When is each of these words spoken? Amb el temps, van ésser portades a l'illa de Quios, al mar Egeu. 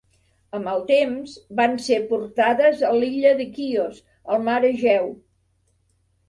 Amb 0.59 0.69
el 0.69 0.79
temps, 0.85 1.35
van 1.59 1.75
ésser 1.81 1.99
portades 2.13 2.81
a 2.87 2.89
l'illa 3.03 3.35
de 3.43 3.47
Quios, 3.59 4.01
al 4.37 4.43
mar 4.49 4.57
Egeu. 4.73 5.13